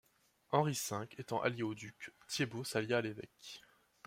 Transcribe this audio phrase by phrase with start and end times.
[0.49, 3.61] Henri V étant allié au duc, Thiébaut s'allia à l'évêque.